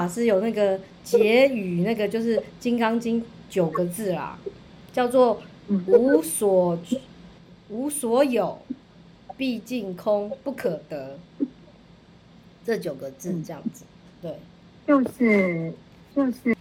[0.00, 4.38] 法师有那个结语， 那个就是《金刚经》九个字啦，
[4.92, 5.42] 叫做
[5.86, 6.78] 无所
[7.68, 8.58] 无所有，
[9.36, 11.18] 毕竟空，不可得。
[12.64, 13.84] 这九个字这样子，
[14.22, 14.38] 对，
[14.86, 15.72] 就是
[16.14, 16.56] 就是，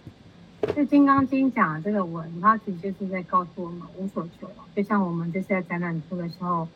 [0.61, 4.49] 就《金刚经》讲的这个文，它其实就是在告诉我们无所求。
[4.75, 6.67] 就像我们这次在展览出的时候，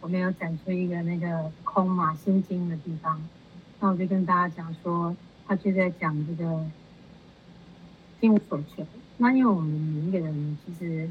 [0.00, 3.22] 我们有展出一个那个空嘛，心经的地方。
[3.80, 5.14] 那我就跟大家讲说，
[5.48, 6.64] 他就在讲这个
[8.20, 8.86] 心无所求。
[9.16, 11.10] 那因为我们每一个人其实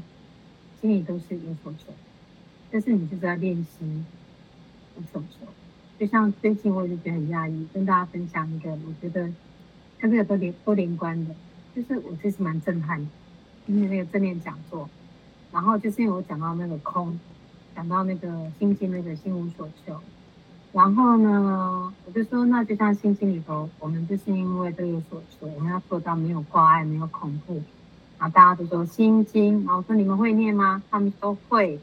[0.80, 1.92] 心里都是有所求，
[2.70, 3.84] 但是你就是要练习
[4.96, 5.46] 无所求。
[5.98, 9.28] 就像最近我就觉得很压抑，跟大家分享一个，我觉得
[9.98, 11.34] 跟这个都连都连贯的，
[11.74, 13.08] 就是我其实蛮震撼的，
[13.66, 14.88] 因为那个正念讲座，
[15.50, 17.18] 然后就是因为我讲到那个空，
[17.74, 20.00] 讲到那个心经那个心无所求，
[20.72, 27.54] 然后呢，我就说那就像心经里头，我们就是因为都有所求，我们要做到没有挂碍，没有恐怖，
[28.18, 30.82] 然后大家都说心经，然后说你们会念吗？
[30.90, 31.80] 他们都会，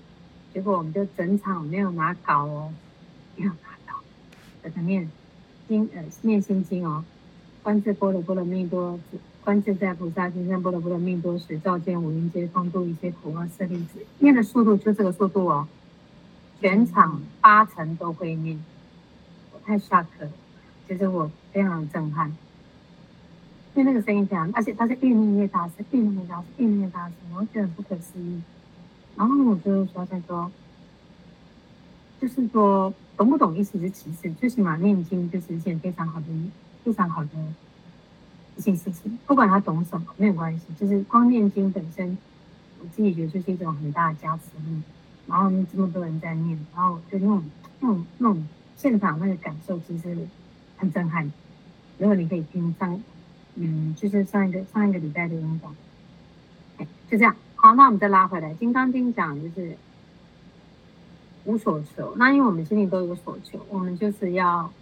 [0.54, 2.72] 结果我们就整场没有拿稿哦，
[3.36, 4.00] 没有拿稿，
[4.64, 4.82] 在那。
[4.84, 5.10] 念
[5.68, 7.04] 经，呃，念心经哦。
[7.64, 9.00] 观自波罗波罗蜜多，
[9.44, 14.06] 观自在菩萨行深波罗波罗蜜多时，照见五蕴皆空，度一切苦厄舍利子。
[14.20, 15.68] 念的速度就这个速度哦，
[16.62, 18.64] 全场八成都会念，
[19.66, 20.30] 太 shock 了，
[20.88, 22.30] 其实我非常的震撼，
[23.74, 28.42] 因为那个声音非常，而且它是越念越大声，越念越大声，越念越大声，我觉得很不可思议。
[29.16, 30.52] 然后我就发现说，
[32.22, 32.94] 就是说。
[33.18, 36.26] 懂不懂意思是其次，最起码念经就是一件非常好的、
[36.84, 37.30] 非常好的
[38.58, 39.18] 一件事情。
[39.26, 42.18] 不管他懂什么，没有关系，就是光念经本身，
[42.82, 44.82] 我自己觉得就是一种很大的加持力。
[45.28, 47.44] 然后这么多人在念，然后就那种、
[47.80, 48.48] 那种、那种
[48.78, 50.18] 现场那个感受，其实
[50.78, 51.32] 很震撼。
[51.98, 53.02] 如果你可以听上，
[53.56, 55.76] 嗯，就是上一个上一个礼拜的演讲，
[57.10, 57.36] 就这样。
[57.56, 59.78] 好，那我们再拉回来，《金刚经》讲就是。
[61.48, 64.74] 无所求，那因为我们心里都有所求，我们就是要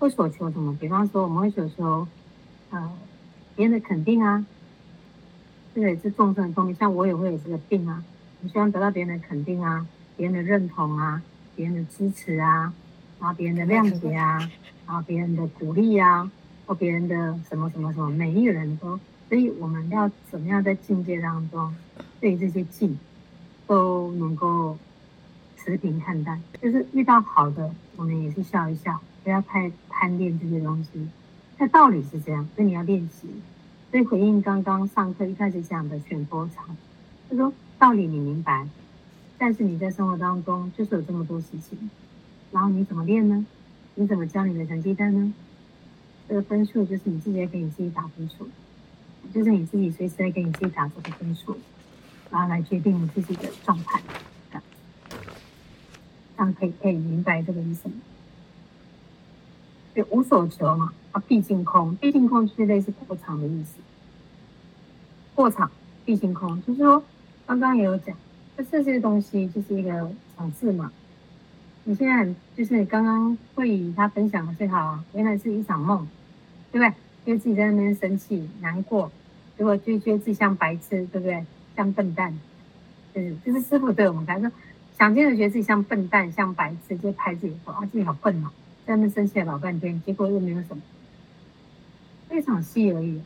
[0.00, 0.76] 会所求什么？
[0.80, 2.08] 比方说，我们会所求，
[2.70, 2.92] 呃，
[3.54, 4.44] 别人的肯定啊，
[5.72, 6.74] 这个也是众生的通病。
[6.74, 8.02] 像我也会有这个病啊，
[8.42, 9.86] 我希望得到别人的肯定啊，
[10.16, 11.22] 别人的认同啊，
[11.56, 12.72] 别人的支持啊，
[13.20, 14.38] 然后别人的谅解啊，
[14.86, 16.30] 然后别人的鼓励啊，
[16.66, 18.98] 或别人的什么什么什么，每一个人都，
[19.28, 21.74] 所以我们要怎么样在境界当中，
[22.20, 22.98] 对于这些境
[23.66, 24.76] 都能够。
[25.56, 31.08] 持平看待，就是遇到好的，我们也是笑一笑，不要太贪恋这些东西。
[31.56, 33.26] 那道理是这样，所以你要练习。
[33.90, 36.76] 所以回应刚刚上课一开始讲的选波长，
[37.30, 38.68] 他说道理你明白，
[39.38, 41.90] 但是你在生活当中就是有这么多事情，
[42.52, 43.44] 然后你怎么练呢？
[43.96, 45.32] 你怎么教你的成绩单呢？
[46.28, 48.48] 这个分数就是你自己给你自己打分数，
[49.32, 51.56] 就是你自己随时在给你自己打这个分数，
[52.30, 54.00] 然后来决定你自己的状态。
[56.36, 57.94] 这样可以可以明白这个意思吗？
[59.94, 63.78] 就无所求嘛，啊，毕竟空，毕竟空就是类似过场的意思。
[65.34, 65.70] 过场，
[66.04, 67.04] 毕竟空，就是说，
[67.46, 68.16] 刚刚也有讲，
[68.56, 70.92] 这这些东西就是一个尝试嘛。
[71.84, 76.06] 你现在就是你刚刚会议他分享的最好啊，原来是一场梦，
[76.72, 76.94] 对不对？
[77.26, 79.10] 因为自己在那边生气难过，
[79.58, 81.44] 结果就觉得自己像白痴，对不对？
[81.76, 82.32] 像笨蛋，
[83.14, 84.50] 就是就是师傅对我们来说。
[84.96, 88.48] 想见的觉得自己像笨蛋，像白痴，就拍自己说啊，自己好笨哦，
[88.86, 93.20] 在那边生气了老半天，结果又没有什么，一场戏而已。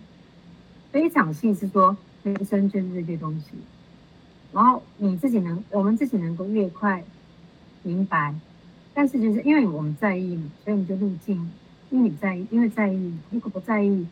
[0.91, 3.50] 所以一场戏是说人生就是这些东西，
[4.53, 7.03] 然后你自己能，我们自己能够越快
[7.83, 8.34] 明白，
[8.95, 11.50] 但是就是因为我们在意嘛，所以你就入镜，
[11.91, 14.06] 因为你在意，因为在意，如果不在意，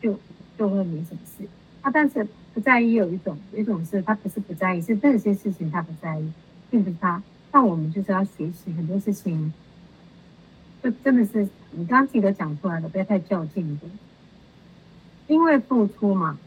[0.00, 0.18] 就
[0.58, 1.46] 就会没什么事
[1.82, 2.26] 啊，但是。
[2.54, 6.32] 不在意有一种，有一种是他不是不在意，是这些事情他不在意，
[6.70, 7.20] 并不是他。
[7.50, 9.52] 那我们就是要学习很多事情，
[10.80, 13.88] 就真的是你刚刚自己都讲出来了，不要太较劲的。
[15.26, 16.38] 因为付出嘛，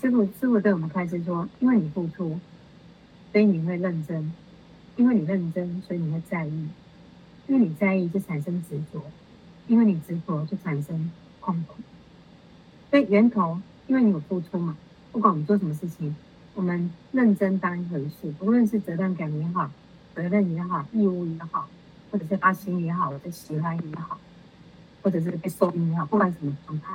[0.00, 2.38] 师父师父对我们开始说，因为你付出，
[3.32, 4.32] 所以你会认真，
[4.96, 6.68] 因为你认真，所以你会在意，
[7.48, 9.02] 因为你在意就产生执着，
[9.66, 11.10] 因为你执着就产生
[11.40, 11.74] 痛苦，
[12.90, 13.58] 所以源头。
[13.88, 14.76] 因为你有付出嘛，
[15.12, 16.14] 不管我们做什么事情，
[16.54, 19.70] 我们认真当一回事，不论是责任感也好，
[20.14, 21.66] 责任也好，义务也好，
[22.10, 24.20] 或者是发心也好，或者喜欢也好，
[25.00, 26.94] 或者是被受益也好，不管什么状态，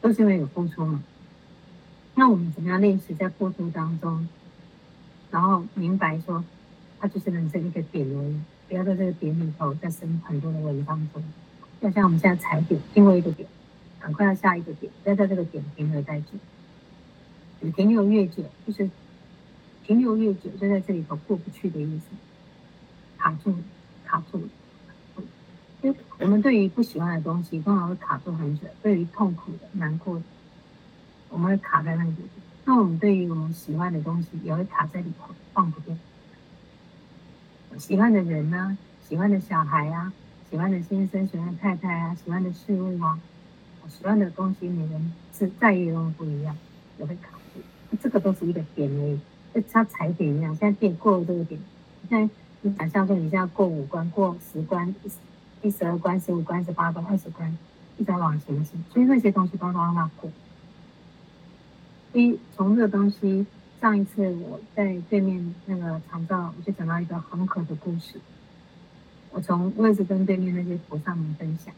[0.00, 1.00] 都是因为有付出嘛。
[2.14, 4.28] 那我们怎么样练习在付出当中，
[5.30, 6.44] 然后明白说，
[7.00, 11.22] 它就是人生一个点而已，不要在这个点里头再生很多的文当中。
[11.80, 13.48] 就像我们现在踩点，经过一个点，
[14.00, 16.26] 赶快要下一个点，不要在这个点停留太久。
[17.60, 18.88] 你停留越久，就是
[19.84, 22.04] 停留越久，就在这里头过不去的意思，
[23.18, 23.54] 卡住，
[24.04, 24.40] 卡住。
[25.82, 30.22] 因为我们对于不喜欢的东西，通常会卡住很久；对于痛苦的、难过的，
[31.34, 32.14] 我们会卡在那里。
[32.64, 35.96] 那我们对于我们喜欢的东西，也会卡在里头，放不掉。
[37.76, 38.78] 喜欢的人呢、啊，
[39.08, 40.12] 喜欢的小孩啊，
[40.48, 43.18] 喜欢的先生、喜欢的太太啊，喜欢的事物啊，
[43.88, 46.56] 喜欢的东西，每人是在意的东西不一样，
[46.98, 47.60] 也会卡住。
[48.00, 49.20] 这个都是一个点而已，
[49.52, 50.54] 就像踩点一样。
[50.54, 51.60] 现在点过了这个点，
[52.08, 54.94] 现在你想象说你现在过五关、过十关。
[55.60, 57.50] 第十二关、十五关、十八关、二十关，
[57.96, 60.30] 一直在往前进，所以那些东西都让它过。
[62.14, 63.44] 一从这个东西，
[63.80, 68.20] 上一次我在对面那个长照，我就讲到一个恒河的故事。
[69.30, 71.74] 我从我也是跟对面那些菩萨们分享，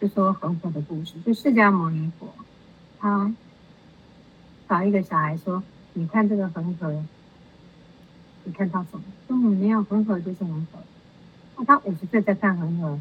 [0.00, 2.28] 就说恒河的故事，就释迦牟尼佛，
[2.98, 3.32] 他
[4.68, 5.62] 找一个小孩说
[5.94, 7.04] ：“你看这个恒河，
[8.42, 10.80] 你看到什么？”说：“没有，恒河就是恒河。”
[11.56, 12.98] 那他五十岁在看恒河，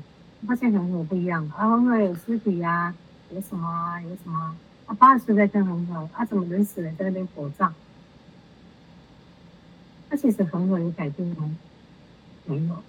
[0.47, 1.43] 发现恒河不一样。
[1.57, 2.93] 啊，恒河有尸体啊，
[3.31, 4.55] 有什么啊，有什么？
[4.85, 7.71] 他八十岁在看恒河，他怎么人死了在那边火葬？
[10.09, 11.55] 那其实恒河有改变吗？
[12.45, 12.83] 没有，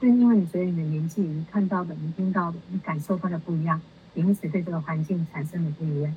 [0.00, 3.80] 就是因为你随着你的年纪，你看到的、你听到的、你感受到的不一样，
[4.14, 6.14] 因此对这个环境产生的不一样。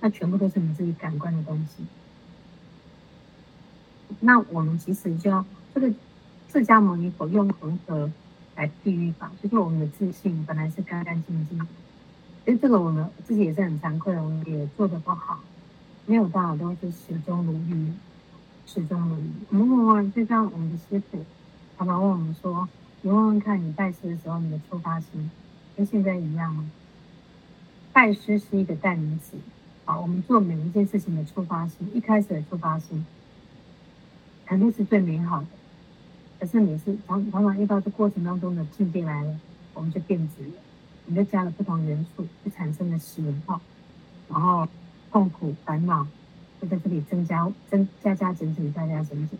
[0.00, 1.84] 那全部都是你自己感官的东西。
[4.20, 5.44] 那我们其实就要
[5.74, 5.92] 这个。
[6.48, 8.10] 释迦牟尼佛用恒河
[8.54, 11.58] 来比喻法，就是我们的自信本来是干干净净，
[12.46, 15.40] 其实这个我们自己也是很惭愧的，我们也做得不好，
[16.06, 17.92] 没有办法都是始终如一，
[18.64, 19.30] 始终如一。
[19.50, 21.24] 我们问问，就像我们的师傅，
[21.76, 22.68] 常常问我们说
[23.02, 25.28] ：“你问问看你拜师的时候，你的出发心
[25.76, 26.70] 跟现在一样吗？”
[27.92, 29.36] 拜师是一个代名词，
[29.84, 33.04] 好，我们做每一件事情的出发心，一开始的出发心
[34.46, 35.46] 肯定是最美好的。
[36.38, 39.36] 可是你是常常常遇到这过程当中的境界来了，
[39.74, 40.52] 我们就变质了，
[41.06, 43.60] 你就加了不同元素，就产生了习文化，
[44.28, 44.68] 然后
[45.10, 46.06] 痛苦烦恼
[46.60, 49.38] 就在这里增加增加加减减加加减减，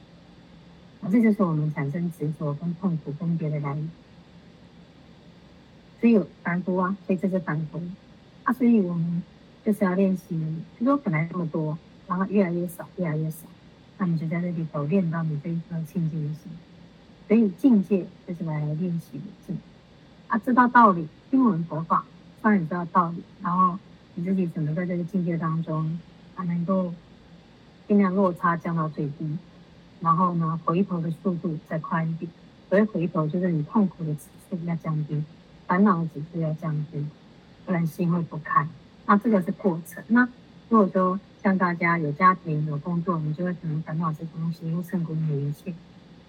[1.00, 3.90] 啊，这就是我们产生执着跟痛苦分别的来源。
[6.00, 7.80] 所以有凡夫啊，所以这是凡夫
[8.44, 9.22] 啊，所以我们
[9.64, 10.38] 就是要练习，
[10.78, 11.76] 就说本来那么多，
[12.06, 13.46] 然后越来越少，越来越少，
[13.98, 16.52] 那你就在这里头练到你这一颗清净心。
[17.26, 19.58] 所以境界就是来练习的境
[20.28, 22.02] 啊，知道道理，听闻佛法，
[22.40, 23.78] 当然知道道理，然后
[24.14, 26.00] 你自己怎么在这个境界当中，
[26.34, 26.94] 啊，能够
[27.86, 29.36] 尽量落差降到最低，
[30.00, 32.32] 然后呢，回头的速度再快一点。
[32.70, 35.22] 所以回头就是你痛苦的指数要降低，
[35.66, 37.06] 烦恼的指数要降低，
[37.66, 38.66] 不然心会不开。
[39.04, 40.02] 那这个是过程。
[40.08, 40.26] 那
[40.70, 45.74] 如果说像大家有家庭有工作，你就会可能烦恼这东西，因为胜过你一切。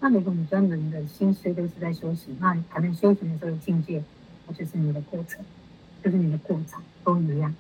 [0.02, 4.04] 那如果你专门的心思都是在修行，那可能修行的时候境界，
[4.48, 5.44] 那就是你的过程，
[6.04, 7.54] 就是你的过程都一样。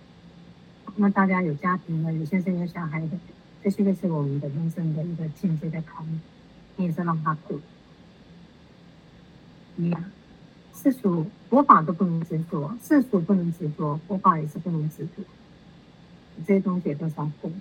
[0.95, 3.17] 那大家有家庭的，有先生有小孩的，
[3.61, 6.21] 这些都是我们的人生的一个境界在考验，
[6.77, 7.59] 你也是让他过。
[9.75, 10.03] 一样，
[10.73, 15.23] 世俗佛法都不能执着，世俗不能执着，佛法也是不能执着，
[16.45, 17.51] 这些东西也都是要过。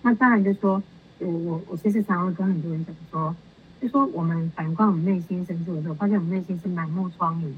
[0.00, 0.82] 那当然就说，
[1.18, 3.36] 我我我其实常常会跟很多人讲说。
[3.80, 7.52] 就说我们反观我们内心深处的时候，发现我们内心是满目疮痍。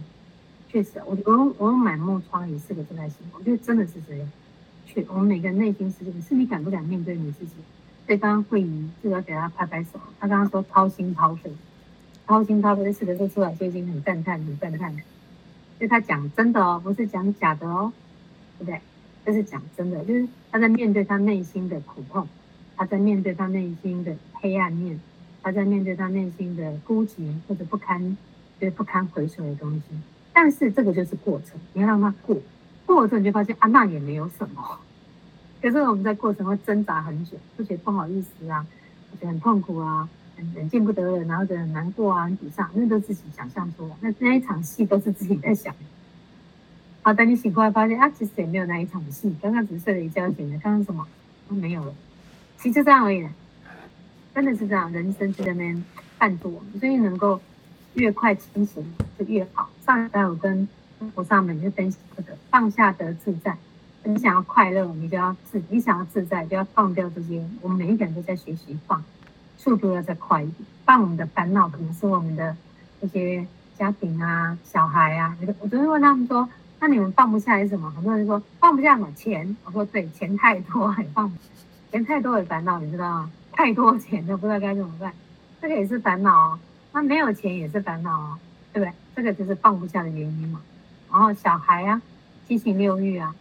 [0.75, 4.29] 确实，我我我满目疮痍四个字来形容，我觉得真的是这样。
[4.85, 7.53] 确，我们每个人内心是这个，是你敢不敢面对你自己？
[8.09, 10.01] 对方慧仪，这个要给他拍拍手。
[10.19, 11.53] 他刚刚说掏心掏肺，
[12.27, 14.97] 掏心掏肺这四个字出来就已经很赞叹，很赞叹。
[15.79, 17.93] 就他讲真的哦，不是讲假的哦，
[18.59, 18.81] 对不对？
[19.25, 22.27] 这是讲真的，就是他在面对他内心的苦痛，
[22.77, 24.99] 他在面对他内心的黑暗面。
[25.41, 28.17] 他在面对他内心的孤寂或者不堪，
[28.59, 29.83] 就是不堪回首的东西。
[30.35, 32.37] 但是这个就是过程，你要让他过，
[32.85, 34.81] 过了之后你就发现啊，那也没有什么。
[35.63, 38.67] 可是我们在过程会挣扎很久，就觉得不好意思啊，
[39.19, 43.95] 觉得很痛苦啊，很很见不得人，然后觉得很难过啊，很沮丧，那都自己想象出来。
[44.01, 45.75] 那那一场戏都是自己在想。
[47.03, 51.07] 好，等你醒过来发现啊，其实也没有那一场戏，刚刚只是睡了一觉醒了，刚刚什么
[51.49, 51.95] 都没有了，
[52.59, 53.27] 其实就这样而已。
[54.35, 55.85] 真的是这样，人生就在那边
[56.19, 57.41] 伴着我们，所以能够
[57.95, 58.85] 越快清醒
[59.19, 59.69] 就越好。
[59.85, 60.69] 上一代我跟
[61.15, 63.57] 菩萨们就分析这个放下得自在。
[64.07, 67.43] 你想要快乐，你就要自；你想要自在，就要放掉这些。
[67.63, 69.03] 我们每一个人都在学习放，
[69.57, 70.69] 速度要再快一点。
[70.85, 72.55] 放我们的烦恼，可能是我们的
[73.01, 73.47] 这些
[73.79, 75.35] 家庭啊、小孩啊。
[75.41, 76.47] 我我昨天问他们说，
[76.81, 77.91] 那你们放不下是什么？
[77.93, 79.57] 很多人说放不下什么钱。
[79.65, 81.43] 我说对，钱太多也放不下，
[81.91, 83.31] 钱太多的烦恼，你知道吗？
[83.53, 85.13] 太多钱都不知道该怎么办，
[85.63, 86.59] 这个也是烦恼哦。
[86.93, 88.39] 那没有钱也是烦恼哦，
[88.73, 88.95] 对不对？
[89.15, 90.61] 这个就是放不下的原因嘛。
[91.11, 92.03] 然后小孩啊，
[92.47, 93.35] 七情六欲啊，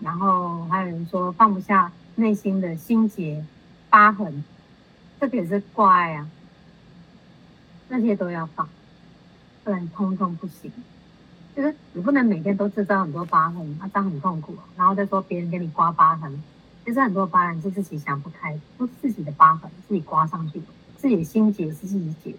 [0.00, 3.44] 然后还有人说放不下内心的心结、
[3.88, 4.42] 疤痕，
[5.20, 6.28] 这个也是挂碍啊。
[7.88, 8.68] 那些都要放，
[9.62, 10.72] 不然通通不行。
[11.54, 14.56] 就是你不能每天都制造很多疤痕，那这样很痛苦。
[14.76, 16.42] 然后再说别人给你刮疤痕。
[16.84, 22.38] 其实很多疤痕是自己想不开，都是自己的疤痕，自己刮上去的，自己的心结是自己解的。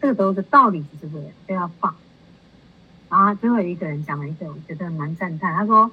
[0.00, 1.94] 这个都是道理，就是这样，都要放。
[3.08, 5.54] 然后最后一个人讲了一个，我觉得蛮赞叹。
[5.54, 5.90] 他说，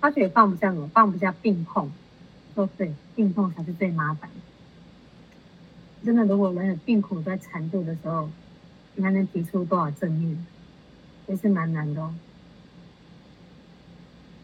[0.00, 1.90] 他觉得放不下什么，放不下病痛。
[2.54, 4.28] 说对，病痛才是最麻烦。
[6.04, 8.28] 真的，如果人有病苦在缠住的时候，
[8.94, 10.46] 你还能提出多少正面，
[11.26, 12.14] 也是蛮难的哦。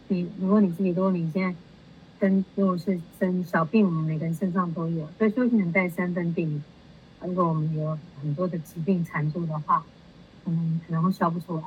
[0.08, 1.54] 你如果你自己，如果你现在。
[2.20, 6.64] 跟如果是生小病，我们每个人身上都有，所以修行人带三分病。
[7.22, 9.84] 如果我们有很多的疾病缠住的话，
[10.44, 11.62] 嗯，可能会消不出来。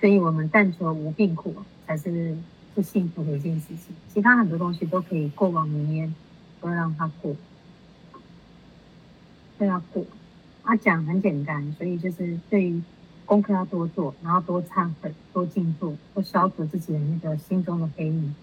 [0.00, 1.54] 所以我们但求无病苦，
[1.86, 2.36] 才是
[2.74, 3.94] 最幸福的一件事情。
[4.12, 6.14] 其他很多东西都可以过往云烟，
[6.60, 7.36] 都让它过，
[9.58, 10.04] 都要过。
[10.62, 12.82] 他讲很简单，所以就是对于
[13.26, 18.34] 功课要多做，然后多忏悔，多静坐，多消除自己的那个心中的黑影。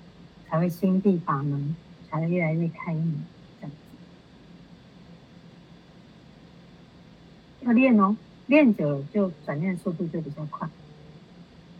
[0.49, 1.75] 才会心地法门，
[2.09, 3.21] 才会越来越开明，
[3.59, 3.71] 这样
[7.56, 7.56] 子。
[7.67, 10.69] 要练哦，练久了就转念速度就比较快。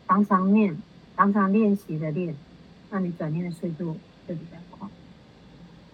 [0.06, 0.78] 常常练，
[1.16, 2.36] 常常练习的练，
[2.90, 3.96] 那你转念的速度
[4.28, 4.86] 就比较快。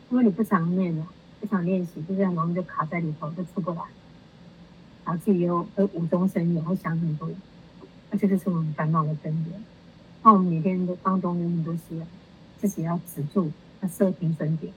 [0.10, 1.08] 如果你不常练了，
[1.40, 3.84] 不常练习，就这样容易就卡在里头，就出不来。
[5.06, 7.30] 然后自己又会无中生有，会想很多，
[8.10, 9.64] 那这个是我们烦恼的根源。
[10.24, 12.02] 那我们每天都当中有很多事。
[12.60, 14.74] 自己要止住，要设停损点，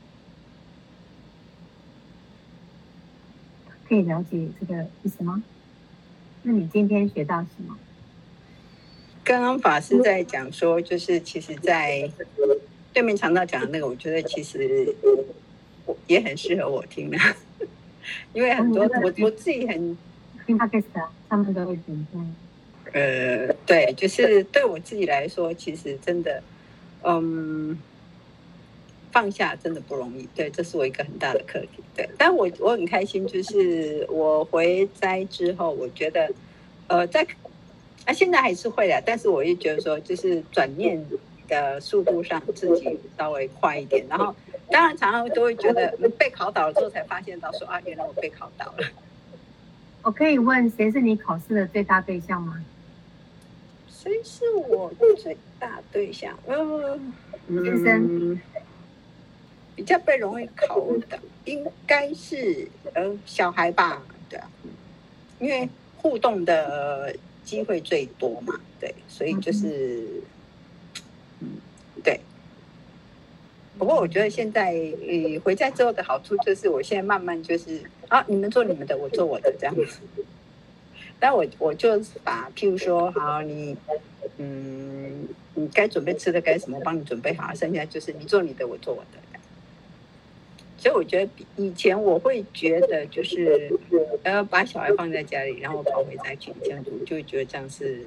[3.88, 5.43] 可以了解这个意思吗？
[6.43, 7.76] 那你今天学到什么？
[9.25, 12.11] 刚刚法师在讲说，就是其实，在
[12.93, 14.95] 对面常道讲的那个，我觉得其实
[16.07, 17.19] 也很适合我听的，
[18.33, 19.97] 因为很多我我自己很
[20.47, 22.07] 听 Podcast 啊，他们都会听。
[22.93, 26.43] 呃，对，就是对我自己来说，其实真的。
[27.09, 27.78] 嗯，
[29.16, 32.06] 放下真的不容易，对，这是我一个很大的课题，对。
[32.18, 36.30] 但我我很开心，就是我回斋之后，我觉得，
[36.87, 37.26] 呃，在
[38.04, 41.02] 啊现在还是会的，但是我也觉得说，就是转念
[41.49, 44.04] 的速度上自己稍微快一点。
[44.06, 44.37] 然后，
[44.70, 48.87] 当然常常都会觉得被考倒了之后，才发现到说啊，原来我被考倒了。
[50.02, 52.62] 我可以问，谁是你考试的最大对象吗？
[53.88, 56.38] 谁是我最大对象？
[56.46, 58.40] 嗯，先生，
[59.76, 64.02] 比较被容易考的应该是呃小孩吧？
[64.28, 64.50] 对啊，
[65.38, 65.68] 因为
[65.99, 67.14] 互动的
[67.45, 70.23] 机会最多嘛，对，所以就是，
[71.40, 71.49] 嗯，
[72.02, 72.18] 对。
[73.78, 80.00] 不过我觉得现在呃回家之后的好处就是，我现在慢慢就是啊，你们做你们的，我做我的这样子。
[81.21, 83.76] 但我我就把，譬如说，好，你，
[84.38, 89.36] 嗯，你该准备吃的该什么，帮你准备好，剩下就是你做你的，我做我的。
[90.78, 93.71] 所以我觉得以前我会觉得就是，
[94.23, 98.04] 呃，把小孩放在家里，然后跑回家去这样子，我就会觉得这样是，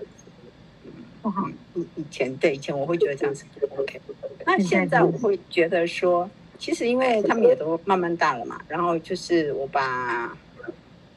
[1.23, 3.99] 嗯，以以前对以前我会觉得这样是不 OK。
[4.45, 10.37] 那现在我会觉得说，其实因为他们也都慢慢大了嘛，然后就是我把。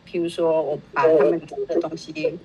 [0.05, 2.39] 譬如说，我把他们的东西，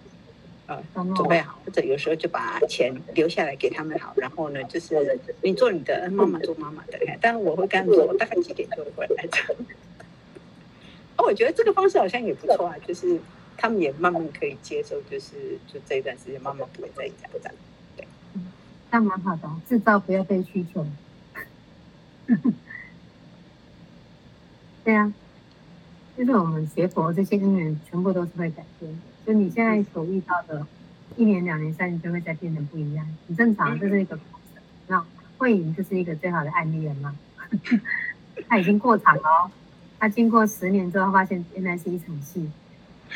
[0.68, 4.14] 呃，准备好，或者有时候就把钱留下来给他们好。
[4.18, 7.00] 然后呢，就是你做你的，妈妈做妈妈的。
[7.22, 9.56] 但是我会跟他们说，我大概几点就会回来的。
[11.16, 13.20] 哦，我觉得这个方式好像也不错啊，就是
[13.58, 17.54] 他们也慢慢可以接受，就是就这一段时间妈妈不会在家这样。
[17.96, 18.06] 对，
[18.92, 20.86] 那蛮好的，制造不要被需求。
[24.84, 25.14] 对啊。
[26.18, 28.98] 就是我们学佛这些因缘，全部都是会改变的。
[29.28, 30.66] 就你现在所遇到的，
[31.18, 33.78] 一年、两年、三年就会再变成不一样，很正常。
[33.78, 34.64] 这是一个过程。
[34.88, 35.06] 那
[35.38, 37.14] 慧颖就是一个最好的案例了嘛？
[38.48, 39.52] 他已经过场了哦。
[40.00, 42.50] 他经过十年之后，发现原来是一场戏，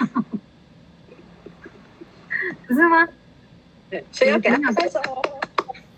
[2.67, 3.07] 不是吗？
[3.89, 4.99] 对，所以要给他拍手。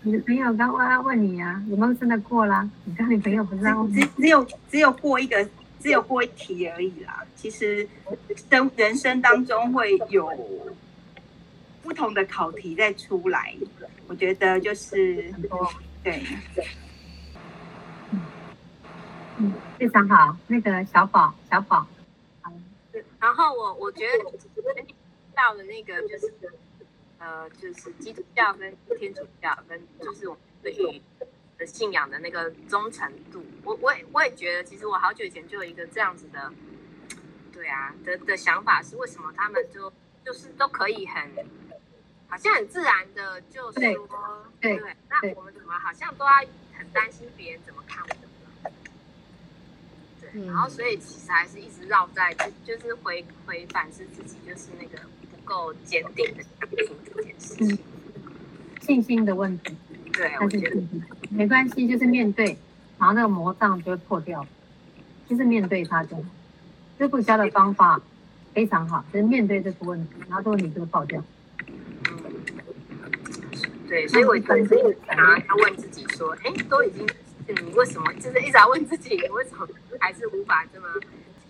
[0.02, 2.70] 你的朋友刚刚问你啊，有没有真的过啦？
[2.84, 3.64] 你跟你朋友不是？
[3.92, 5.44] 只只有只有过一个。
[5.84, 7.22] 只有过一题而已啦。
[7.36, 7.86] 其实
[8.48, 10.32] 生人生当中会有
[11.82, 13.54] 不同的考题再出来，
[14.08, 15.70] 我觉得就是很多
[16.02, 16.24] 对。
[19.36, 20.34] 嗯，非常好。
[20.46, 21.86] 那个小宝，小宝，
[23.20, 24.84] 然后我我觉得
[25.34, 26.32] 到了那个就是
[27.18, 31.02] 呃，就是基督教跟天主教跟就是我们对于
[31.58, 36.52] 的信仰的那个忠诚度，我我也我也觉得，其实我好久以前就有一个这样子的，
[37.52, 39.92] 对啊的的想法是，为什么他们就
[40.24, 41.30] 就是都可以很
[42.28, 43.72] 好像很自然的就说
[44.60, 46.32] 对，对，那我们怎么好像都要
[46.72, 48.14] 很担心别人怎么看我们？
[50.46, 54.98] 然后，所以其实还是一直绕在，就就是回回反思自己，就是那个
[55.30, 57.78] 不够坚定的信心这件事情，
[58.80, 59.76] 信心的问题。
[60.12, 60.76] 对，我觉得
[61.34, 62.56] 没关系，就是面对，
[62.98, 64.46] 然后那个魔障就会破掉，
[65.28, 66.22] 就是面对它就好。
[66.96, 68.00] 师父教的方法
[68.52, 71.22] 非常好，就是面对这个问题，然后这个问题就会爆掉。
[72.08, 72.16] 嗯，
[73.88, 77.06] 对，所以我本身常常要问自己说，哎，都已经。
[77.46, 79.68] 你为什么就是一直在问自己，你为什么
[80.00, 80.86] 还是无法这么？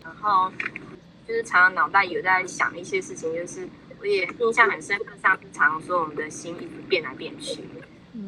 [0.03, 0.51] 然后
[1.29, 3.69] 就是常常脑袋有在想一些事情，就是
[4.01, 7.63] 我也印象很深刻，上次常说我们的心一直变来变去。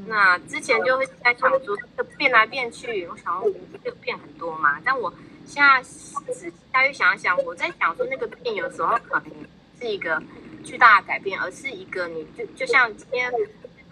[0.07, 3.51] 那之前就会在想说，这变来变去，我想说
[3.85, 4.81] 就变很多嘛。
[4.85, 5.13] 但我
[5.45, 9.31] 现在仔细再去想一想，我在想说那个变有时候可能
[9.81, 10.21] 是一个
[10.65, 13.33] 巨大的改变，而是一个你就就像今天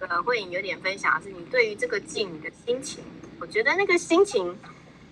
[0.01, 3.03] 那个慧颖有点分享的是，你对于这个境你的心情。
[3.41, 4.57] 我觉得那个心情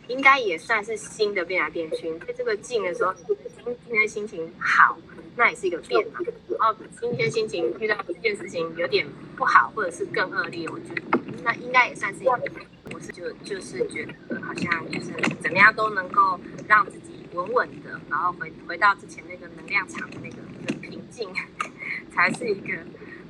[0.08, 2.10] 应该也算是新的变来变去。
[2.10, 4.97] 你对这个静的时候，你今今天心情好，
[5.36, 6.21] 那也是一个变嘛。
[6.58, 12.52] 然后今天心情遇到一件事情有点不好，或者是更恶劣，我觉得那应该也算是一个变。
[12.92, 21.30] 我是就就是觉得好像就是怎么样都能够让自己稳稳的，然后回回到之前那个能量场的那个的平静，
[22.14, 22.76] 才是一个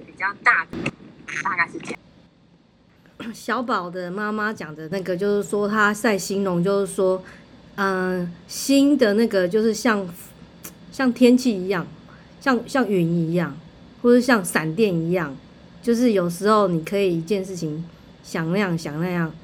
[0.04, 0.76] 比较大的，
[1.44, 2.00] 大概是这样。
[3.32, 7.22] 小宝的妈妈讲的那个，就是说他在形容，就是说，
[7.76, 10.04] 嗯、呃，心的那个就是像
[10.92, 11.86] 像天气一样，
[12.40, 13.56] 像像云一样，
[14.02, 15.34] 或者像闪电一样，
[15.82, 17.84] 就是有时候你可以一件事情
[18.22, 19.34] 想那样想那样，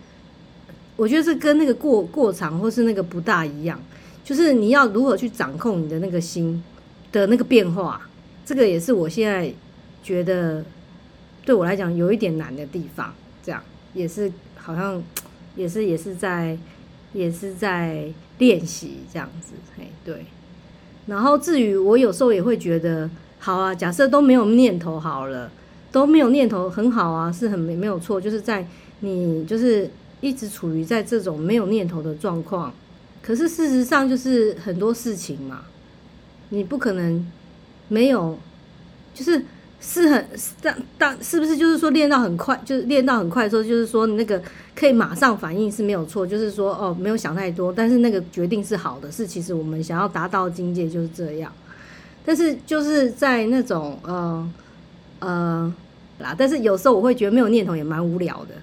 [0.94, 3.80] 我觉得是跟那个过过场或是那个不大一样，
[4.22, 6.62] 就是你要如何去掌控你的那个心
[7.10, 8.08] 的那个变化，
[8.44, 9.50] 这个也是我现在
[10.02, 10.64] 觉得
[11.44, 13.14] 对我来讲有一点难的地方。
[13.42, 13.62] 这样
[13.94, 15.02] 也是好像
[15.56, 16.58] 也是也是在
[17.14, 18.06] 也是在
[18.36, 20.26] 练习这样子，嘿，对。
[21.08, 25.50] 然后至于我有时候也会觉得，好啊，假设都没有念头好了，
[25.90, 28.64] 都没有念头很好啊，是很没没有错，就是在
[29.00, 29.90] 你就是
[30.20, 32.72] 一直处于在这种没有念头的状况。
[33.20, 35.62] 可是事实上就是很多事情嘛，
[36.50, 37.26] 你不可能
[37.88, 38.38] 没有，
[39.12, 39.42] 就是。
[39.80, 40.28] 是很
[40.60, 44.42] 当当是不是就是说练到很快，就是练到很快的时候，就是说那个
[44.74, 51.52] 可以马上反应是没有错，就是说哦没有想太多，但是那个决定是好的，是其实我们想要达到境界就是这样。
[52.24, 54.52] 但是就是在那种呃
[55.20, 55.74] 呃
[56.18, 58.54] 啦，但是有时候我会觉得没有念头也蛮无聊的，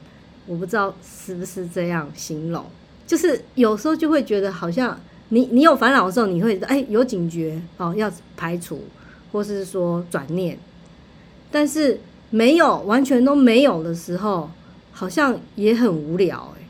[0.46, 2.64] 我不知道是不是这样形容，
[3.08, 5.00] 就是有时候就会觉得好像
[5.30, 8.84] 你你有烦恼的时候，你会哎有警觉哦要排除，
[9.32, 10.60] 或是说转念。
[11.52, 14.52] 但是没有完全都没有的时候，
[14.92, 16.66] 好像也很无聊哎、欸。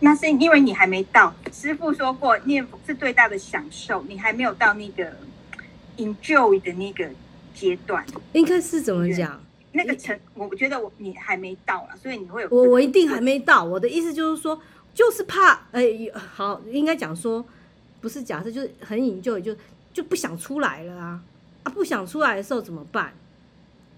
[0.00, 1.34] 那是因为你还没到。
[1.52, 5.12] 师傅说过，念佛是最大的享受，你还没有到那个
[5.96, 7.08] enjoy 的那个
[7.54, 8.04] 阶段。
[8.32, 9.40] 应该是怎么讲？
[9.72, 12.48] 那个成，我觉得我你还没到啊，所以你会有。
[12.50, 13.64] 我我一定还没到。
[13.64, 14.60] 我的意思就是说，
[14.94, 17.44] 就是怕哎、欸，好，应该讲说，
[18.00, 19.54] 不是假设，就是很 enjoy，就
[19.92, 21.20] 就不想出来了啊
[21.64, 21.70] 啊！
[21.70, 23.12] 不想出来的时候怎么办？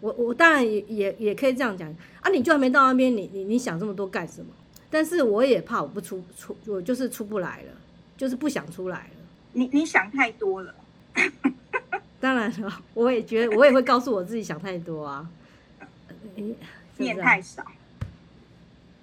[0.01, 1.89] 我我当然也也也可以这样讲
[2.21, 4.53] 啊，你就还没到那边，你你你想这么多干什么？
[4.91, 7.73] 但是我也怕我不出出，我就是出不来了，
[8.17, 9.11] 就是不想出来了。
[9.53, 10.75] 你你想太多了。
[12.21, 15.31] 当然了，我也觉得我也会告诉我自己想太多啊。
[16.97, 17.65] 念太少，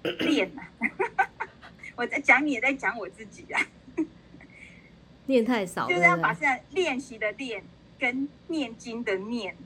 [0.02, 0.68] 练啊。
[1.96, 3.60] 我在讲你，也在讲我自己啊。
[5.26, 7.62] 念太少，就是要把现在练习的练
[7.98, 9.56] 跟念经的念。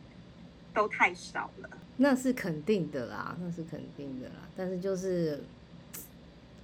[0.75, 4.35] 都太少了，那是肯定的啦，那是肯定的啦。
[4.57, 5.43] 但是就是，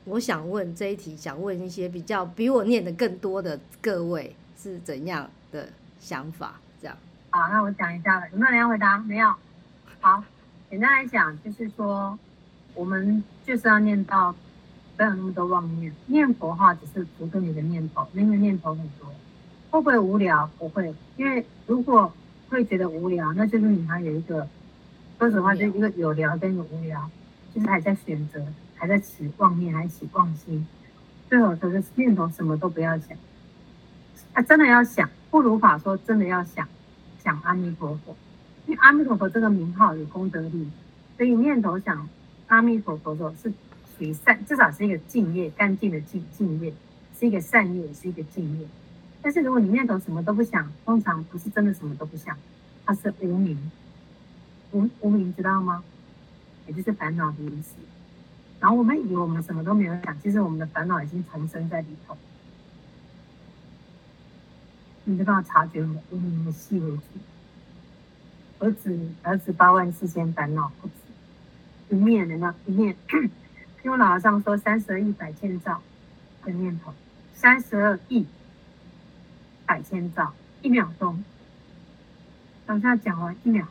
[0.04, 5.68] 我想问这一题，想问一些比较比我念的更多的各位是怎样的
[6.00, 6.58] 想法？
[6.80, 6.96] 这样。
[7.30, 8.98] 好，那我讲一下了，有没有人要回答？
[8.98, 9.34] 没有。
[10.00, 10.22] 好，
[10.70, 12.18] 简单来讲，就是说，
[12.74, 14.34] 我们就是要念到
[14.96, 15.92] 不要有那么多妄念。
[16.06, 19.12] 念佛哈只是辅助你的念头，因为念头很多，
[19.70, 20.48] 会不会无聊？
[20.58, 22.10] 不会，因为如果
[22.48, 24.48] 会觉得无聊，那就是你还有一个，
[25.18, 27.10] 说实话，就一个有聊跟有无聊，
[27.54, 30.66] 就是还在选择，还在起妄念，还起妄心。
[31.28, 33.16] 最后就是念头什么都不要想，
[34.32, 36.66] 啊，真的要想，不如法说真的要想，
[37.22, 38.16] 想阿弥陀佛，
[38.66, 40.66] 因为阿弥陀佛这个名号有功德力，
[41.18, 42.08] 所以念头想
[42.46, 46.72] 阿弥陀佛说是属于善，至少是一个净业，干净的净净业，
[47.20, 48.66] 是一个善业，也是一个净业。
[49.20, 52.36] 但是如果你念头什么都不想，通常不是真的什么都不想，
[52.86, 53.70] 它是无明，
[54.72, 55.82] 无无明知道吗？
[56.66, 57.74] 也就是烦恼的意思。
[58.60, 62.16] 然后我们以为我们什么都没有想，其实我们的烦恼已经缠身在里头。
[65.04, 67.02] 你没办法察觉我们无名的细微处。
[68.58, 72.94] 儿子，儿子八万四千烦恼不止，一面的那一面，
[73.84, 75.80] 因为老和尚说三十二亿百千兆
[76.44, 76.92] 的念头，
[77.34, 78.26] 三十二亿
[79.68, 81.22] 百千兆，一秒钟，
[82.66, 83.66] 等下讲完一秒，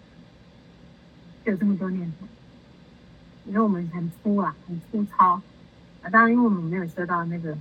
[1.44, 2.28] 就有这么多念头。
[3.48, 5.42] 因为我们很粗啊，很粗糙
[6.04, 6.10] 啊。
[6.12, 7.58] 当然，因为我们没有修到那个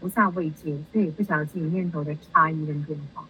[0.00, 3.26] 菩萨位阶，所以也不晓得自己念头的差异跟变化。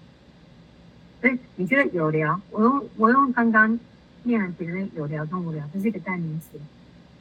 [1.20, 2.40] 所以你觉得有聊？
[2.52, 3.80] 我用我用刚刚
[4.22, 6.56] 念了别人有聊跟无聊，这是一个代名词。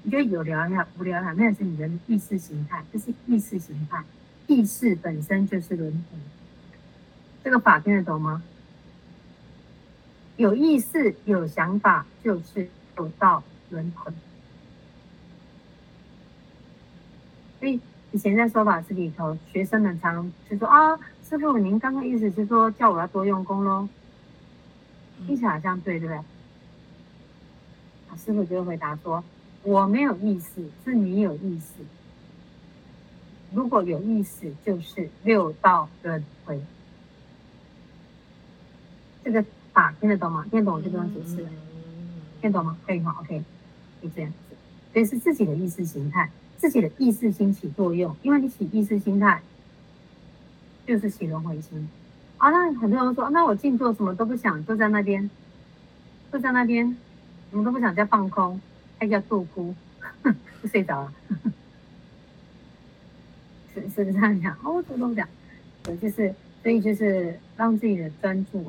[0.03, 4.03] 你觉得有聊呀、无聊呀，那也是你的意识形态，这是意识形态。
[4.45, 6.17] 意识本身就是轮回。
[7.43, 8.43] 这个法听得懂吗？
[10.37, 14.11] 有意识、有想法，就是有道轮回。
[17.59, 17.79] 所以
[18.11, 20.97] 以前在说法寺里头，学生们常就说啊，
[21.27, 23.89] 师傅，您刚刚意思是说叫我要多用功喽？
[25.27, 26.17] 听起来好像对，对不对？
[28.09, 29.21] 啊，师傅就会回答说，
[29.63, 31.83] 我没有意思，是你有意思。
[33.51, 36.61] 如果有意思，就是六道轮回。
[39.31, 40.45] 这个法听得懂吗？
[40.49, 41.49] 听得懂我就不用解释了。
[42.41, 42.77] 听得懂吗？
[42.85, 43.43] 可以吗？OK，
[44.01, 44.55] 就这样子。
[44.91, 46.29] 所以是自己的意识形态。
[46.57, 49.41] 自己的意识心起作用，因为你起意识心态，
[50.85, 51.87] 就是起轮回心。
[52.37, 55.29] 啊，那很多人说，那我静坐什么都不想，坐在那边，
[56.29, 56.97] 坐在那边，
[57.49, 58.59] 什么都不想，再放空，
[58.97, 59.73] 还叫做哭，
[60.61, 61.13] 就睡着了。
[63.73, 65.25] 是是这样讲，哦，都这么讲，
[65.83, 68.59] 对，就是所以就是让自己的专注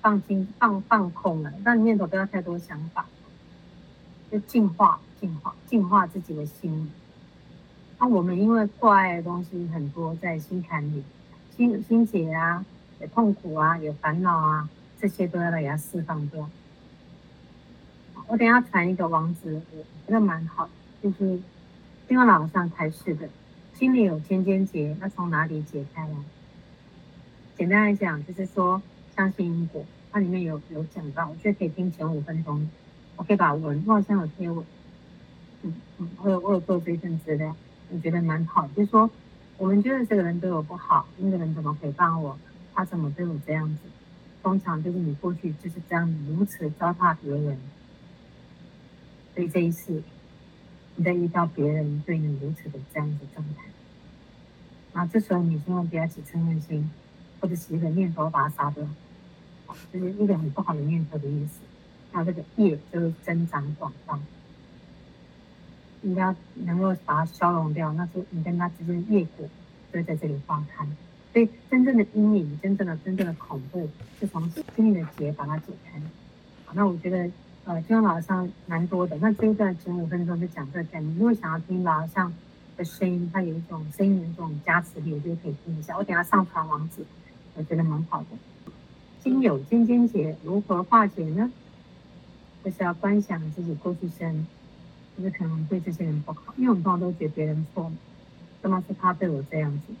[0.00, 3.06] 放心放放空了，让念头不要太多想法，
[4.30, 6.90] 就净化净化净化自己的心。
[7.98, 11.04] 那、我们因为挂碍的东西很多，在心坎里，
[11.56, 12.64] 心心结啊，
[13.00, 16.48] 有痛苦啊，有烦恼啊，这些都要来给它释放掉。
[18.26, 20.70] 我等下传一个网址，我觉得蛮好，
[21.02, 21.40] 就是
[22.08, 23.28] 金刚老和尚开示的，
[23.74, 26.14] 心里有千千结，那从哪里解开来？
[27.58, 28.80] 简单来讲，就是说
[29.20, 32.66] 相信因果，它里面有有讲到，我觉得可以听前五分钟，
[33.16, 34.64] 我可以把文，我好像有贴文，
[35.62, 37.54] 嗯嗯，我有我有做这一份资料。
[37.90, 39.10] 我觉得蛮好，就是说，
[39.58, 42.38] 我们觉得这个人对我不好，那个人怎么诽谤我，
[42.74, 43.80] 他怎么对我这样子？
[44.42, 47.58] 通常就是你过去就是这样如此糟蹋别人，
[49.34, 50.02] 所以这一次，
[50.96, 53.64] 你再遇到别人对你如此的这样子状态，
[54.94, 56.90] 那这时候你千万不要起嗔恨心，
[57.38, 58.82] 或者起一个念头把它杀掉，
[59.92, 61.60] 就是一个很不好的念头的意思，
[62.12, 64.18] 那这个业就会增长广大。
[66.02, 69.46] 应该能够把它消融掉，那就你跟他之间的业果
[69.92, 70.86] 就会在这里化开。
[71.32, 73.86] 所以真正的阴影，真正的真正的恐怖，
[74.18, 76.00] 是从心里的结把它解开。
[76.64, 77.30] 好，那我觉得
[77.64, 79.14] 呃，金刚老上蛮多的。
[79.18, 81.14] 那这一段前五分钟就讲这个概念。
[81.16, 82.32] 如果想要听老和尚
[82.78, 85.94] 的声音，他有一种声音的这种加持力，我就可以听一下。
[85.98, 87.04] 我等下上传网址，
[87.54, 88.26] 我觉得蛮好的。
[89.22, 91.50] 心有千千结，如何化解呢？
[92.64, 94.46] 就是要观想自己过去生。
[95.18, 97.92] 就是可能对这些人不好，因为我们通常都觉得别人错，
[98.62, 99.92] 干嘛是他对我这样子，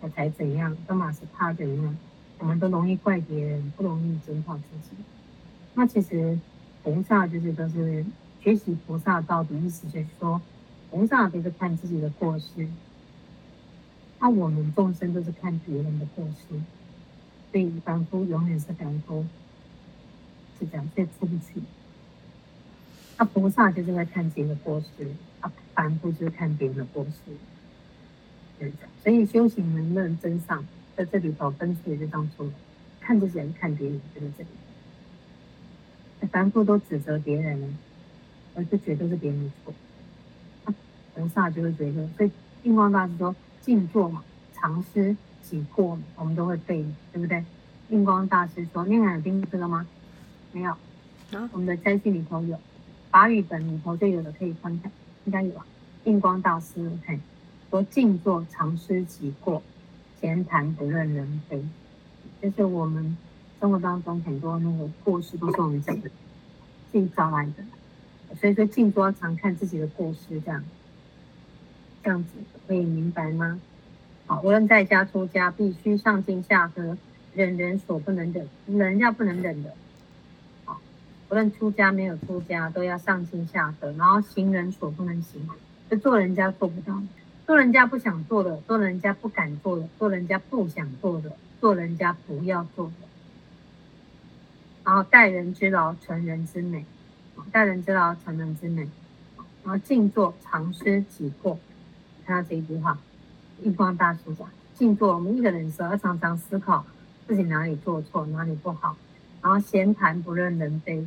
[0.00, 1.96] 我才怎样，干嘛是他怎样，
[2.38, 4.90] 我们都容易怪别人，不容易检讨自己。
[5.74, 6.38] 那其实
[6.84, 8.04] 菩萨就是都是
[8.40, 10.40] 学习菩萨道的意思，就是说
[10.88, 12.68] 菩萨都是看自己的过失，
[14.20, 16.54] 那我们众生都是看别人的过失，
[17.50, 19.24] 所以凡夫永远是凡夫，
[20.58, 21.62] 是这样，所以对不起。
[23.18, 25.08] 那菩萨就是在看自己的过失，
[25.40, 27.32] 啊，凡夫就是看别人的过失，
[28.58, 28.72] 就是。
[29.02, 30.64] 所以修行能不能真上，
[30.96, 32.52] 在这里头分析也是这样说的：
[33.00, 34.48] 看自己看别人，就是这里。
[36.30, 37.78] 凡夫都指责别人，
[38.54, 39.74] 而不觉得是别人的错。
[41.14, 42.30] 菩萨就会觉得，所以
[42.62, 44.22] 印光大师说静坐嘛，
[44.54, 47.44] 常思己过，我们都会背，对不对？
[47.88, 49.86] 印光大师说，念海有听这个吗？
[50.52, 50.70] 没有，
[51.32, 52.58] 啊，我们的斋信里头有，
[53.10, 54.90] 法语本里头就有的可以翻看，
[55.24, 55.66] 应该有啊。
[56.04, 57.18] 印光大师嘿，
[57.68, 59.62] 说静坐常思己过，
[60.20, 61.62] 闲谈不论人非，
[62.40, 63.16] 就是我们
[63.60, 66.02] 生活当中很多那个过失都是我们自己
[66.90, 68.34] 自己招来的。
[68.36, 70.64] 所以说，静坐常看自己的过失，这样，
[72.04, 72.30] 这样子
[72.66, 73.60] 可以明白吗？
[74.42, 76.96] 无论在家出家，必须上进下和，
[77.34, 79.74] 忍人所不能忍，人家不能忍的。
[81.28, 85.48] 无论出家没有出家，都要上进下和，然后行人所不能行，
[85.90, 87.00] 就做人家做不到，
[87.46, 92.92] 做人家不想做的，做人家不敢做的，做人家不想做的，做人家不要做的。
[94.84, 96.84] 然后待人之劳，成人之美。
[97.52, 98.88] 待人之劳，成人之美。
[99.64, 101.58] 然后静坐，常思己过。
[102.26, 102.98] 看到这一句话，
[103.62, 106.84] 印光大师讲：静坐，我们一个人的时候要常常思考
[107.26, 108.96] 自己哪里做错，哪里不好。
[109.42, 111.06] 然后闲谈不论人非。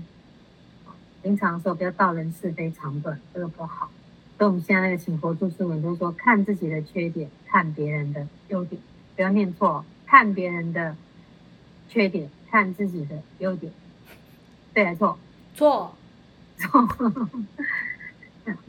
[1.21, 3.89] 平常的时候不要道人是非长短，这个不好。
[4.37, 8.81] 所以我们现在那个请佛注释文都说：看自己的缺点，看别人的优点。
[9.15, 10.95] 不要念错，看别人的
[11.87, 13.71] 缺点，看自己的优点。
[14.73, 15.17] 对还是错？
[15.55, 15.95] 错。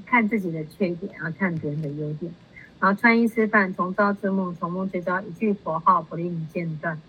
[0.06, 2.32] 看自己的缺点，然后看别人的优点，
[2.80, 7.00] 然后穿衣吃饭，从朝至暮，从暮至朝，一句佛号不令间断。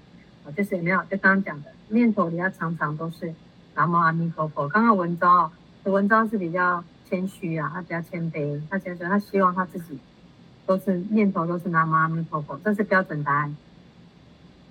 [0.45, 0.99] 啊，就是有没有？
[1.09, 3.33] 就刚刚讲的，念头里要常常都是
[3.75, 4.69] 南无阿弥陀佛。
[4.69, 5.51] 刚刚文昭，
[5.83, 9.97] 文昭是比较谦虚啊，他比较谦卑，他谦虚，他希望他自己
[10.65, 13.55] 都是念头都是南无阿弥陀佛，这是标准答案，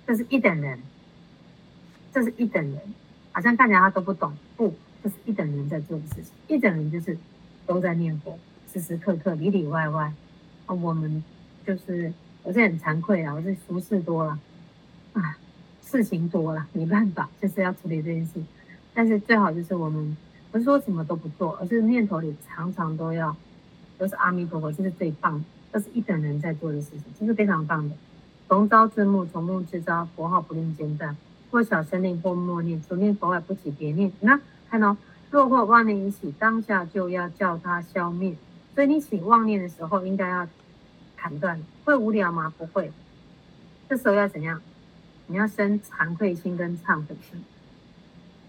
[0.07, 0.79] 这是一等人，
[2.13, 2.79] 这是一等人，
[3.31, 4.73] 好像看起来他都不懂，不。
[5.03, 7.15] 这是一等人在做的事情，一等人就是
[7.67, 8.39] 都在念佛，
[8.73, 10.11] 时时刻刻里里外外。
[10.65, 11.23] 啊，我们
[11.65, 12.11] 就是
[12.43, 14.39] 我是很惭愧啊，我是俗事多了，
[15.13, 15.37] 啊，
[15.81, 18.41] 事情多了，没办法，就是要处理这件事。
[18.93, 20.15] 但是最好就是我们
[20.51, 23.35] 不是说什么都不做，而是念头里常常都要
[23.97, 27.95] 都是阿弥陀佛，这是最棒的，这是一等人在做的事情，这是非常棒的。
[28.47, 31.15] 从朝至暮，从暮至朝，佛号不令间断，
[31.51, 34.11] 或小声念，或默念，除念佛外不起别念。
[34.19, 34.39] 那。
[34.67, 34.97] 看哦，
[35.29, 38.35] 若或妄念一起，当下就要叫它消灭。
[38.75, 40.45] 所以你起妄念的时候，应该要
[41.15, 41.57] 砍断。
[41.85, 42.53] 会无聊吗？
[42.57, 42.91] 不会。
[43.87, 44.61] 这时候要怎样？
[45.27, 47.41] 你要生惭愧心跟忏悔心。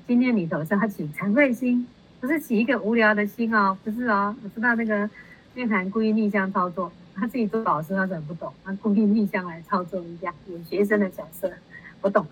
[0.09, 1.87] 今天你头是要起惭愧心，
[2.21, 4.35] 不是起一个无聊的心哦，不是哦。
[4.43, 5.09] 我知道那个
[5.55, 8.53] 念涵故意逆向操作，他自己做老师，他怎么不懂？
[8.65, 11.53] 他故意逆向来操作一下，有学生的角色，
[12.01, 12.27] 我懂。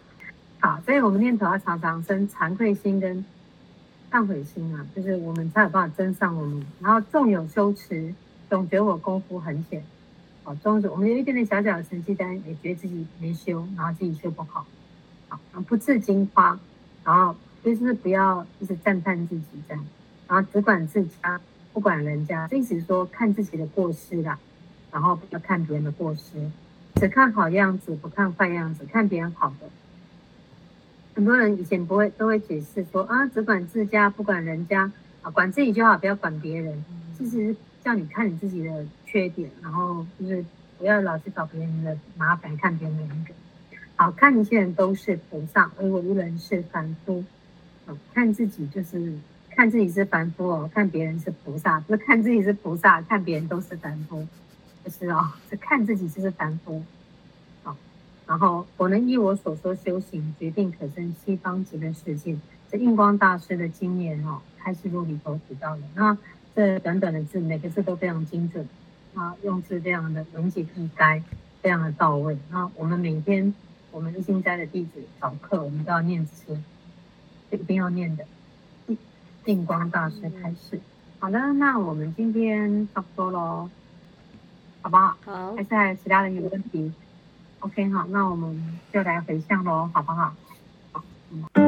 [0.58, 3.24] 好，所以我们念头要常常生惭愧心跟。
[4.14, 6.64] 忏悔心啊，就是我们才有办法增上我们。
[6.80, 8.14] 然后纵有修持，
[8.48, 9.82] 总觉我功夫很浅。
[10.44, 14.64] 好，终止我们有一点点小小的成绩单，也觉得自己没修，然后自己修不好。
[15.28, 16.56] 好，不自矜夸，
[17.02, 19.84] 然后就是不要就是赞叹自己这样，
[20.28, 21.40] 然后只管自家，
[21.72, 22.48] 不管人家。
[22.52, 24.38] 意思是说看自己的过失啦，
[24.92, 26.48] 然后不要看别人的过失，
[26.94, 29.68] 只看好样子，不看坏样子，看别人好的。
[31.14, 34.90] 很多人以前不会都会解释说啊，只管自家不管人家
[35.22, 36.84] 啊，管自己就好，不要管别人。
[37.16, 40.44] 其实叫你看你自己的缺点，然后就是
[40.76, 43.34] 不要老是找别人的麻烦，看别人的那个。
[43.94, 47.24] 好，看一些人都是菩萨，而我一人是凡夫。
[47.86, 49.12] 啊，看自己就是
[49.50, 54.26] 看自己是凡夫哦，看别人是菩萨，不是看自己是菩萨，看别人都是凡夫，
[54.82, 56.82] 不是哦，是看自己就是凡夫。
[58.26, 62.36] 然后我能依我所说修行，决定可生西方极乐世界。
[62.70, 65.82] 这印光大师的经验哦，开示录里头提到的。
[65.94, 66.16] 那
[66.54, 68.66] 这短短的字，每个字都非常精准，
[69.14, 71.22] 啊，用字非常的言简意赅，
[71.60, 72.36] 非常的到位。
[72.50, 73.54] 那我们每天，
[73.90, 76.58] 我们一心斋的弟子早课，我们都要念词，
[77.50, 78.24] 一定要念的。
[79.44, 80.80] 印光大师开示。
[81.18, 83.68] 好的，那我们今天差不多喽，
[84.80, 85.14] 好不好？
[85.22, 85.54] 好。
[85.54, 86.90] 还是还有其他人有问题
[87.64, 90.34] ？OK，好，那我们就来回向喽，好不好？
[90.92, 91.02] 好，
[91.54, 91.63] 嗯。